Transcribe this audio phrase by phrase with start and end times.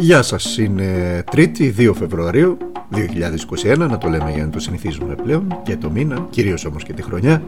[0.00, 2.56] Γεια σας, είναι 3η 2 Φεβρουαρίου
[3.64, 6.92] 2021, να το λέμε για να το συνηθίζουμε πλέον και το μήνα, κυρίως όμως και
[6.92, 7.42] τη χρονιά.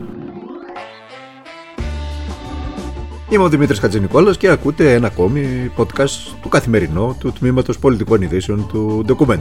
[3.30, 8.66] Είμαι ο Δημήτρης Χατζηνικόλας και ακούτε ένα ακόμη podcast του καθημερινού του Τμήματος Πολιτικών Ειδήσεων
[8.66, 9.40] του Document.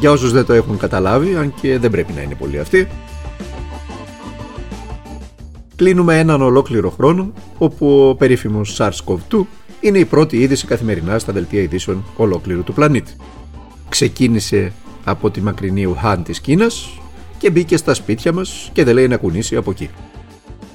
[0.00, 2.88] Για όσους δεν το έχουν καταλάβει, αν και δεν πρέπει να είναι πολύ αυτοί,
[5.76, 9.44] κλείνουμε έναν ολόκληρο χρόνο όπου ο περίφημος SARS-CoV-2
[9.80, 13.12] είναι η πρώτη είδηση καθημερινά στα δελτία ειδήσεων ολόκληρου του πλανήτη.
[13.88, 14.72] Ξεκίνησε
[15.04, 17.00] από τη μακρινή Ουχάν της Κίνας
[17.38, 19.90] και μπήκε στα σπίτια μας και δεν λέει να κουνήσει από εκεί.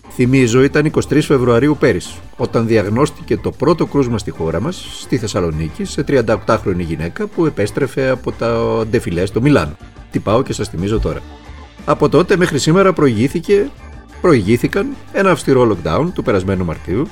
[0.09, 5.83] Θυμίζω ήταν 23 Φεβρουαρίου πέρυσι, όταν διαγνώστηκε το πρώτο κρούσμα στη χώρα μας, στη Θεσσαλονίκη,
[5.83, 9.77] σε 38χρονη γυναίκα που επέστρεφε από τα ντεφιλές στο Μιλάνο.
[10.11, 11.19] Τι πάω και σας θυμίζω τώρα.
[11.85, 13.69] Από τότε μέχρι σήμερα προηγήθηκε,
[14.21, 17.07] προηγήθηκαν ένα αυστηρό lockdown του περασμένου Μαρτίου,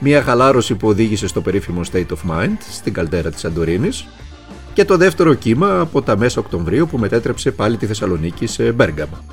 [0.00, 4.08] μια χαλάρωση που οδήγησε στο περίφημο State of Mind στην καλτέρα της Σαντορίνης
[4.72, 9.24] και το δεύτερο κύμα από τα μέσα Οκτωβρίου που μετέτρεψε πάλι τη Θεσσαλονίκη σε Μπέργαμα.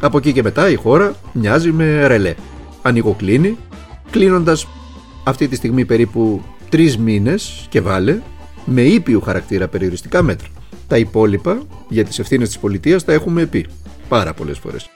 [0.00, 2.34] Από εκεί και μετά η χώρα μοιάζει με ρελέ.
[2.82, 3.56] Ανοιγοκλίνει,
[4.10, 4.66] κλείνοντας
[5.24, 8.18] αυτή τη στιγμή περίπου τρεις μήνες και βάλε
[8.64, 10.48] με ήπιου χαρακτήρα περιοριστικά μέτρα.
[10.86, 13.66] Τα υπόλοιπα για τις ευθύνες της πολιτείας τα έχουμε πει
[14.08, 14.90] πάρα πολλές φορές.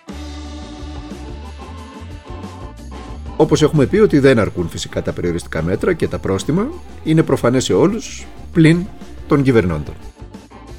[3.43, 6.69] Όπως έχουμε πει ότι δεν αρκούν φυσικά τα περιοριστικά μέτρα και τα πρόστιμα,
[7.05, 8.87] είναι προφανές σε όλους πλην
[9.29, 9.95] των κυβερνώντων.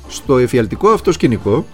[0.08, 1.66] Στο εφιαλτικό αυτό σκηνικό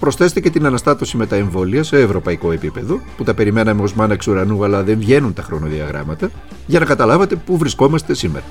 [0.00, 4.12] προσθέστε και την αναστάτωση με τα εμβόλια σε ευρωπαϊκό επίπεδο, που τα περιμέναμε ως μάνα
[4.12, 6.30] εξ ουρανού, αλλά δεν βγαίνουν τα χρονοδιαγράμματα,
[6.66, 8.44] για να καταλάβατε πού βρισκόμαστε σήμερα.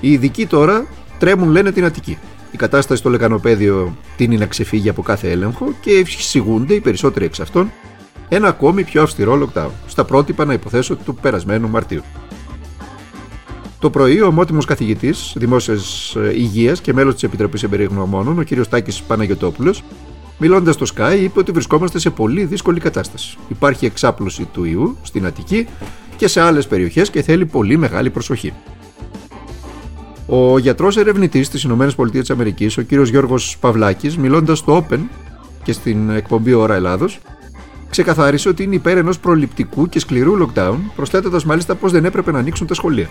[0.00, 0.86] Οι ειδικοί τώρα
[1.18, 2.18] τρέμουν, λένε, την Αττική.
[2.50, 7.40] Η κατάσταση στο λεκανοπέδιο τίνει να ξεφύγει από κάθε έλεγχο και εξηγούνται οι περισσότεροι εξ
[7.40, 7.70] αυτών
[8.28, 12.02] ένα ακόμη πιο αυστηρό lockdown, στα πρότυπα να υποθέσω του περασμένου Μαρτίου.
[13.78, 18.66] Το πρωί, ο ομότιμος καθηγητής δημόσιας ε, υγείας και μέλος της Επιτροπής Εμπειρογνωμόνων, ο κ.
[18.68, 19.82] Τάκης Παναγιοτόπουλος,
[20.38, 23.36] μιλώντας στο Sky, είπε ότι βρισκόμαστε σε πολύ δύσκολη κατάσταση.
[23.48, 25.66] Υπάρχει εξάπλωση του ιού στην Αττική
[26.16, 28.52] και σε άλλες περιοχές και θέλει πολύ μεγάλη προσοχή.
[30.26, 31.92] Ο γιατρός ερευνητής της ΗΠΑ,
[32.78, 32.92] ο κ.
[32.92, 34.98] Γιώργος Παυλάκης, μιλώντας στο Open
[35.62, 37.20] και στην εκπομπή Ωρα Ελλάδος,
[38.02, 42.38] ξεκαθάρισε ότι είναι υπέρ ενός προληπτικού και σκληρού lockdown, προσθέτοντας μάλιστα πως δεν έπρεπε να
[42.38, 43.08] ανοίξουν τα σχολεία.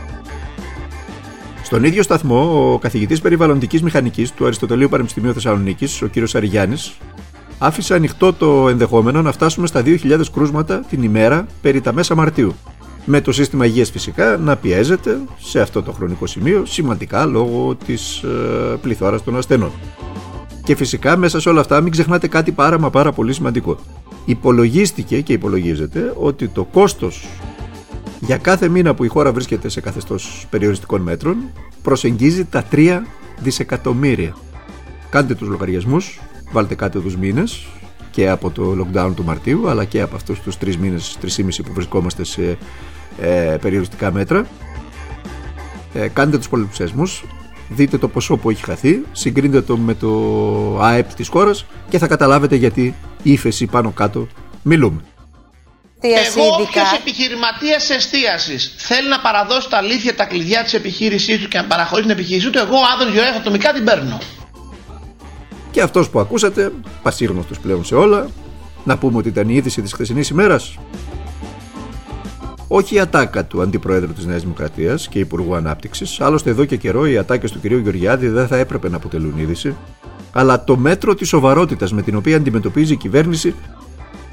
[1.63, 6.35] Στον ίδιο σταθμό, ο καθηγητής περιβαλλοντικής μηχανικής του Αριστοτελείου Πανεπιστημίου Θεσσαλονίκης, ο κ.
[6.35, 6.75] Αριγιάννη,
[7.57, 12.55] άφησε ανοιχτό το ενδεχόμενο να φτάσουμε στα 2.000 κρούσματα την ημέρα περί τα μέσα Μαρτίου.
[13.05, 18.21] Με το σύστημα υγείας φυσικά να πιέζεται σε αυτό το χρονικό σημείο σημαντικά λόγω της
[18.21, 18.27] ε,
[18.81, 19.71] πληθώρας των ασθενών.
[20.63, 23.77] Και φυσικά μέσα σε όλα αυτά μην ξεχνάτε κάτι πάρα μα πάρα πολύ σημαντικό.
[24.25, 27.27] Υπολογίστηκε και υπολογίζεται ότι το κόστος
[28.19, 31.37] για κάθε μήνα που η χώρα βρίσκεται σε καθεστώς περιοριστικών μέτρων
[31.81, 32.99] προσεγγίζει τα 3
[33.39, 34.35] δισεκατομμύρια.
[35.09, 36.19] Κάντε τους λογαριασμούς,
[36.51, 37.65] βάλτε κάτω τους μήνες
[38.11, 41.73] και από το lockdown του Μαρτίου αλλά και από αυτούς τους 3 μήνες, 3,5 που
[41.73, 42.57] βρισκόμαστε σε
[43.21, 44.45] ε, περιοριστικά μέτρα.
[45.93, 47.23] Ε, κάντε τους πολυψέσμους,
[47.69, 50.11] δείτε το ποσό που έχει χαθεί, συγκρίνετε το με το
[50.81, 52.95] ΑΕΠ της χώρας και θα καταλάβετε γιατί
[53.31, 54.27] ύφεση πάνω κάτω
[54.61, 55.01] μιλούμε.
[55.99, 61.57] Εγώ, όποιο επιχειρηματίας εστίασης θέλει να παραδώσει τα αλήθεια, τα κλειδιά της επιχείρησής του και
[61.57, 64.17] να παραχωρήσει την επιχείρησή του, εγώ, Άδων Γιωράφ, ατομικά την παίρνω.
[65.71, 66.71] Και αυτός που ακούσατε,
[67.01, 68.27] πασίγνωστος πλέον σε όλα,
[68.83, 70.77] να πούμε ότι ήταν η είδηση της χθεσινής ημέρας.
[72.67, 77.05] Όχι η ατάκα του Αντιπροέδρου της Νέας Δημοκρατίας και Υπουργού Ανάπτυξης, άλλωστε εδώ και καιρό
[77.05, 77.65] οι ατάκες του κ.
[77.65, 79.75] Γεωργιάδη δεν θα έπρεπε να αποτελούν είδηση,
[80.37, 83.55] αλλά το μέτρο της σοβαρότητας με την οποία αντιμετωπίζει η κυβέρνηση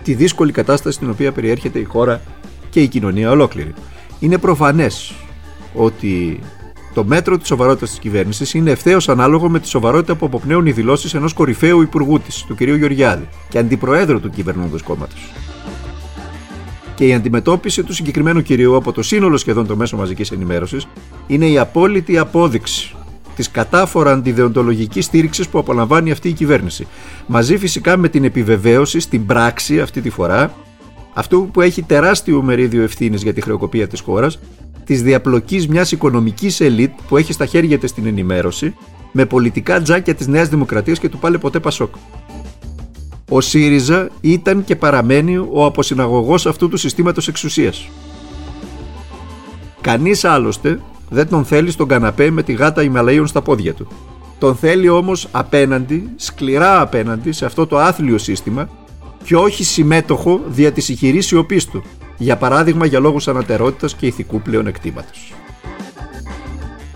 [0.03, 2.21] τη δύσκολη κατάσταση στην οποία περιέρχεται η χώρα
[2.71, 3.75] και η κοινωνία ολόκληρη.
[4.21, 5.13] Είναι προφανές
[5.75, 6.41] ότι
[6.95, 10.73] το μέτρο της σοβαρότητας της κυβέρνησης είναι ευθέως ανάλογο με τη σοβαρότητα που αποπνέουν οι
[10.73, 12.63] δηλώσεις ενός κορυφαίου υπουργού της, του κ.
[12.63, 15.33] Γεωργιάδη, και αντιπροέδρου του κυβερνώντος κόμματος.
[16.95, 20.87] Και η αντιμετώπιση του συγκεκριμένου κυρίου από το σύνολο σχεδόν των μέσων μαζικής ενημέρωσης
[21.27, 22.95] είναι η απόλυτη απόδειξη
[23.37, 26.87] της κατάφορα αντιδεοντολογικής στήριξης που απολαμβάνει αυτή η κυβέρνηση.
[27.27, 30.55] Μαζί φυσικά με την επιβεβαίωση στην πράξη αυτή τη φορά
[31.15, 34.39] αυτού που έχει τεράστιο μερίδιο ευθύνης για τη χρεοκοπία της χώρας,
[34.85, 38.75] της διαπλοκής μιας οικονομικής ελίτ που έχει στα χέρια της την ενημέρωση
[39.13, 41.95] με πολιτικά τζάκια της Νέας Δημοκρατίας και του πάλι ποτέ Πασόκ.
[43.29, 47.89] Ο ΣΥΡΙΖΑ ήταν και παραμένει ο αποσυναγωγός αυτού του συστήματος εξουσίας.
[49.81, 50.81] Κανείς άλλωστε
[51.13, 53.89] δεν τον θέλει στον καναπέ με τη γάτα Ιμαλαίων στα πόδια του.
[54.39, 58.69] Τον θέλει όμως απέναντι, σκληρά απέναντι σε αυτό το άθλιο σύστημα
[59.25, 61.83] και όχι συμμέτοχο δια της ηχηρής σιωπής του,
[62.17, 65.35] για παράδειγμα για λόγους ανατερότητας και ηθικού πλεονεκτήματος.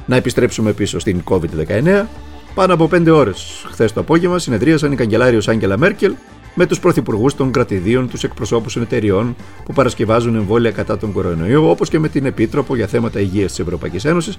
[0.07, 2.07] Να επιστρέψουμε πίσω στην COVID-19.
[2.55, 6.15] Πάνω από 5 ώρες χθες το απόγευμα συνεδρίασαν η καγκελάριος Άγγελα Μέρκελ
[6.59, 11.89] με τους πρωθυπουργούς των κρατηδίων, τους εκπροσώπους εταιριών που παρασκευάζουν εμβόλια κατά τον κορονοϊό, όπως
[11.89, 14.39] και με την Επίτροπο για θέματα υγείας της Ευρωπαϊκής Ένωσης,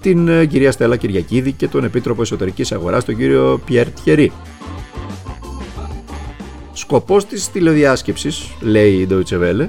[0.00, 4.32] την ε, κυρία Στέλλα Κυριακίδη και τον Επίτροπο Εσωτερικής Αγοράς, τον κύριο Πιέρ Τιερή.
[6.72, 9.68] Σκοπός της τηλεδιάσκεψης, λέει η Deutsche Welle,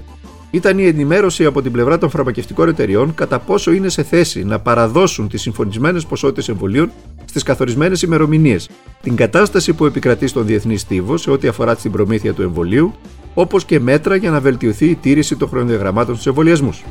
[0.51, 4.59] ήταν η ενημέρωση από την πλευρά των φαρμακευτικών εταιριών κατά πόσο είναι σε θέση να
[4.59, 6.91] παραδώσουν τις συμφωνισμένες ποσότητες εμβολίων
[7.25, 8.69] στις καθορισμένες ημερομηνίες,
[9.01, 12.93] την κατάσταση που επικρατεί στον διεθνής στίβο σε ό,τι αφορά την προμήθεια του εμβολίου,
[13.33, 16.83] όπως και μέτρα για να βελτιωθεί η τήρηση των χρονοδιαγραμμάτων στους εμβολιασμούς.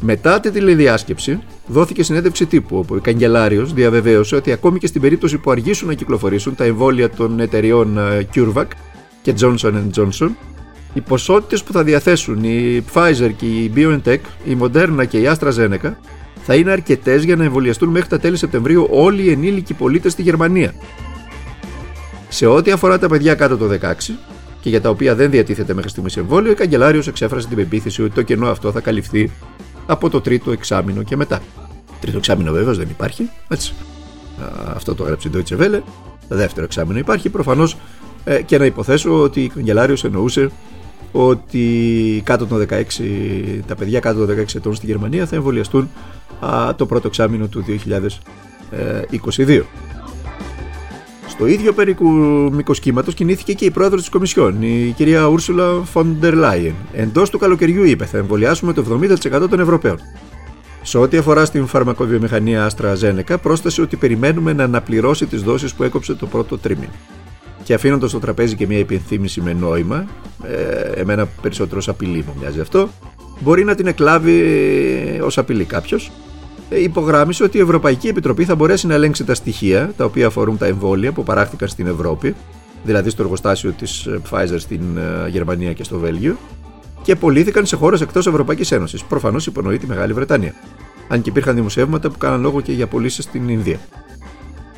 [0.00, 5.38] Μετά τη τηλεδιάσκεψη, δόθηκε συνέντευξη τύπου, όπου ο καγκελάριος διαβεβαίωσε ότι ακόμη και στην περίπτωση
[5.38, 8.66] που αργήσουν να κυκλοφορήσουν τα εμβόλια των εταιριών ε, CureVac
[9.22, 10.28] και Johnson Johnson,
[10.94, 15.92] οι ποσότητες που θα διαθέσουν η Pfizer και η BioNTech, η Moderna και η AstraZeneca
[16.42, 20.22] θα είναι αρκετές για να εμβολιαστούν μέχρι τα τέλη Σεπτεμβρίου όλοι οι ενήλικοι πολίτες στη
[20.22, 20.74] Γερμανία.
[22.28, 23.92] Σε ό,τι αφορά τα παιδιά κάτω το 16
[24.60, 28.14] και για τα οποία δεν διατίθεται μέχρι στιγμής εμβόλιο, η καγκελάριος εξέφρασε την πεποίθηση ότι
[28.14, 29.30] το κενό αυτό θα καλυφθεί
[29.86, 31.40] από το τρίτο εξάμεινο και μετά.
[32.00, 33.30] Τρίτο εξάμεινο βέβαιω δεν υπάρχει.
[33.48, 33.74] Έτσι.
[34.74, 35.80] Αυτό το έγραψε η Deutsche Welle.
[36.28, 37.28] Το δεύτερο εξάμεινο υπάρχει.
[37.28, 37.76] Προφανώς
[38.24, 40.50] ε, και να υποθέσω ότι η καγκελάριος εννοούσε
[41.12, 42.74] ότι κάτω των 16,
[43.66, 45.90] τα παιδιά κάτω των 16 ετών στη Γερμανία θα εμβολιαστούν
[46.76, 47.64] το πρώτο εξάμεινο του
[49.46, 49.62] 2022.
[51.28, 52.08] Στο ίδιο περίπου
[52.52, 56.74] μήκος κύματος κινήθηκε και η πρόεδρος της Κομισιόν, η κυρία Ούρσουλα Φοντερ Λάιεν.
[56.92, 59.98] Εντός του καλοκαιριού είπε: Θα εμβολιάσουμε το 70% των Ευρωπαίων.
[60.82, 66.14] Σε ό,τι αφορά στην φαρμακοβιομηχανία AstraZeneca, πρόσθεσε ότι περιμένουμε να αναπληρώσει τις δόσεις που έκοψε
[66.14, 66.92] το πρώτο τρίμηνο.
[67.68, 70.06] Και αφήνοντας στο τραπέζι και μια υπενθύμηση με νόημα,
[70.42, 72.88] ε, εμένα περισσότερο ως απειλή μου μοιάζει αυτό,
[73.40, 74.40] μπορεί να την εκλάβει
[75.22, 76.10] ως απειλή κάποιος.
[76.70, 80.58] Ε, υπογράμμισε ότι η Ευρωπαϊκή Επιτροπή θα μπορέσει να ελέγξει τα στοιχεία τα οποία αφορούν
[80.58, 82.34] τα εμβόλια που παράχθηκαν στην Ευρώπη,
[82.84, 86.36] δηλαδή στο εργοστάσιο της ε, Pfizer στην ε, Γερμανία και στο Βέλγιο,
[87.02, 89.04] και πωλήθηκαν σε χώρες εκτός Ευρωπαϊκής Ένωσης.
[89.04, 90.54] Προφανώς υπονοεί τη Μεγάλη Βρετανία.
[91.08, 93.78] Αν και υπήρχαν δημοσιεύματα που κάναν λόγο και για πωλήσεις στην Ινδία.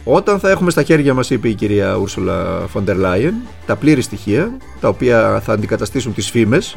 [0.05, 3.35] Όταν θα έχουμε στα χέρια μας, είπε η κυρία Ούρσουλα Φοντερ Λάιεν,
[3.67, 6.77] τα πλήρη στοιχεία, τα οποία θα αντικαταστήσουν τις φήμες,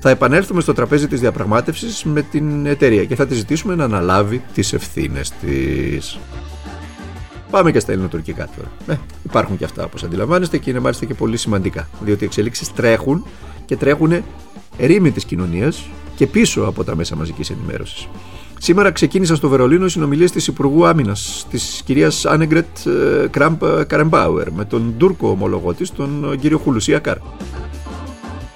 [0.00, 4.42] θα επανέλθουμε στο τραπέζι της διαπραγμάτευσης με την εταιρεία και θα τη ζητήσουμε να αναλάβει
[4.54, 6.18] τις ευθύνες της.
[7.50, 8.68] Πάμε και στα ελληνοτουρκικά τώρα.
[8.86, 8.94] Ε,
[9.24, 11.88] υπάρχουν και αυτά όπως αντιλαμβάνεστε και είναι μάλιστα και πολύ σημαντικά.
[12.00, 13.26] Διότι οι εξελίξεις τρέχουν
[13.64, 14.24] και τρέχουν
[14.76, 18.08] ερήμη της κοινωνίας και πίσω από τα μέσα μαζικής ενημέρωσης.
[18.64, 22.66] Σήμερα ξεκίνησαν στο Βερολίνο οι συνομιλίες της Υπουργού Άμυνας, της κυρίας Άνεγκρετ
[23.30, 27.16] Κραμπ Καρεμπάουερ, με τον Τούρκο ομολογό της, τον ε, κύριο Χουλουσία Καρ.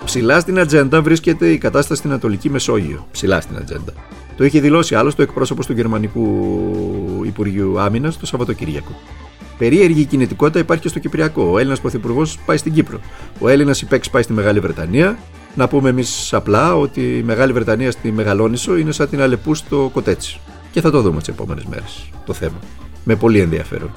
[0.04, 3.06] Ψηλά στην ατζέντα βρίσκεται η κατάσταση στην Ανατολική Μεσόγειο.
[3.10, 3.92] Ψηλά στην ατζέντα.
[4.36, 6.26] Το είχε δηλώσει άλλωστε ο εκπρόσωπος του Γερμανικού
[7.24, 9.00] Υπουργείου Άμυνας το Σαββατοκύριακο.
[9.58, 11.50] Περίεργη κινητικότητα υπάρχει και στο Κυπριακό.
[11.52, 13.00] Ο Έλληνας Πρωθυπουργός πάει στην Κύπρο.
[13.38, 15.18] Ο Έλληνας υπέξ πάει στη Μεγάλη Βρετανία.
[15.58, 19.90] Να πούμε εμείς απλά ότι η Μεγάλη Βρετανία στη Μεγαλόνισο είναι σαν την Αλεπού στο
[19.92, 20.40] Κοτέτσι.
[20.70, 22.58] Και θα το δούμε τις επόμενες μέρες το θέμα.
[23.04, 23.90] Με πολύ ενδιαφέρον.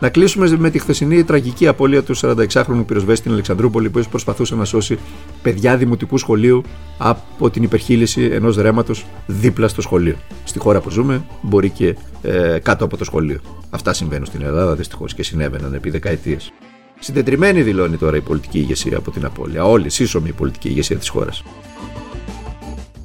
[0.00, 4.64] Να κλείσουμε με τη χθεσινή τραγική απώλεια του 46χρονου πυροσβέστη στην Αλεξανδρούπολη που προσπαθούσε να
[4.64, 4.98] σώσει
[5.42, 6.62] παιδιά δημοτικού σχολείου
[6.98, 10.16] από την υπερχείληση ενός ρέματος δίπλα στο σχολείο.
[10.44, 13.40] Στη χώρα που ζούμε, μπορεί και ε, κάτω από το σχολείο.
[13.70, 16.52] Αυτά συμβαίνουν στην Ελλάδα δυστυχώς και συνέβαιναν επί δεκαετίες.
[16.98, 19.64] Συντετριμένη δηλώνει τώρα η πολιτική ηγεσία από την απώλεια.
[19.64, 21.42] Όλη, σύσσωμη η πολιτική ηγεσία της χώρας.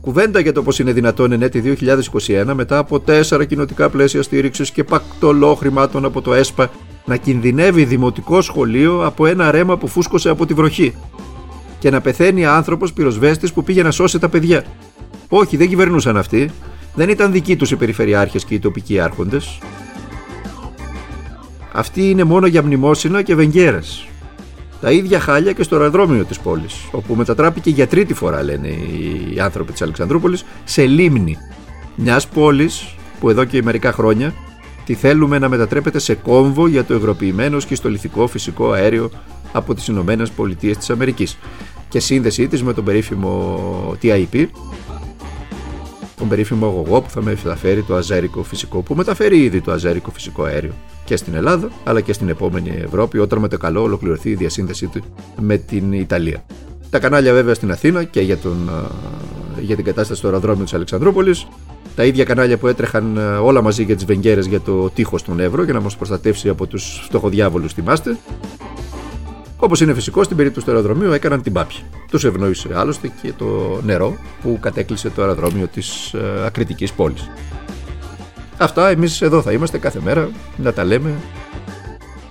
[0.02, 1.78] Κουβέντα για το πώς είναι δυνατόν εν έτη
[2.28, 6.72] 2021 μετά από τέσσερα κοινοτικά πλαίσια στήριξης και πακτολό χρημάτων από το ΕΣΠΑ
[7.06, 10.94] να κινδυνεύει δημοτικό σχολείο από ένα ρέμα που φούσκωσε από τη βροχή
[11.80, 14.64] και να πεθαίνει άνθρωπος πυροσβέστης που πήγε να σώσει τα παιδιά.
[15.30, 16.50] Όχι, δεν κυβερνούσαν αυτοί.
[16.96, 19.60] Δεν ήταν δικοί τους οι περιφερειάρχες και οι τοπικοί άρχοντες.
[21.76, 23.80] Αυτοί είναι μόνο για μνημόσυνα και βεγγέρε.
[24.82, 29.40] Τα ίδια χάλια και στο αεροδρόμιο της πόλης, όπου μετατράπηκε για τρίτη φορά, λένε οι
[29.40, 31.38] άνθρωποι της Αλεξανδρούπολης, σε λίμνη.
[31.96, 34.34] Μιας πόλης που εδώ και μερικά χρόνια
[34.86, 39.12] τη θέλουμε να μετατρέπεται σε κόμβο για το υγροποιημένο σχιστολιθικό φυσικό αέριο
[39.52, 41.38] από τις Ηνωμένες Πολιτείες της Αμερικής
[41.90, 44.46] και σύνδεσή της με τον περίφημο TIP
[46.18, 50.44] τον περίφημο αγωγό που θα μεταφέρει το αζέρικο φυσικό που μεταφέρει ήδη το αζέρικο φυσικό
[50.44, 50.74] αέριο
[51.06, 54.88] και στην Ελλάδα αλλά και στην επόμενη Ευρώπη όταν με το καλό ολοκληρωθεί η διασύνδεσή
[54.88, 55.04] του
[55.42, 56.44] με την Ιταλία.
[56.90, 58.70] Τα κανάλια βέβαια στην Αθήνα και για, τον,
[59.60, 61.48] για την κατάσταση του αεροδρόμιου της Αλεξανδρούπολης
[61.96, 65.64] τα ίδια κανάλια που έτρεχαν όλα μαζί για τις βεγγέρες για το τείχος των Εύρω
[65.64, 68.18] για να μας προστατεύσει από τους φτωχοδιάβολους θυμάστε
[69.58, 71.80] Όπως είναι φυσικό, στην περίπτωση του αεροδρομίου έκαναν την πάπια.
[72.10, 77.30] Τους ευνόησε άλλωστε και το νερό που κατέκλυσε το αεροδρόμιο της ε, ακριτικής πόλης.
[78.64, 81.14] Αυτά εμείς εδώ θα είμαστε κάθε μέρα να τα λέμε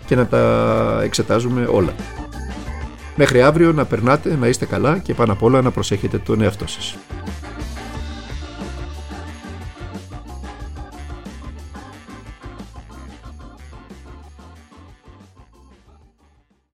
[0.06, 1.94] και να τα εξετάζουμε όλα.
[3.16, 6.66] Μέχρι αύριο να περνάτε, να είστε καλά και πάνω απ' όλα να προσέχετε τον εαυτό
[6.66, 6.96] σας.